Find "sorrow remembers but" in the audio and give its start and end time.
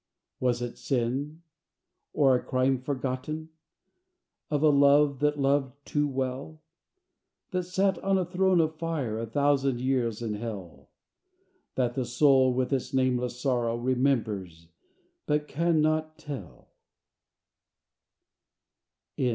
13.39-15.47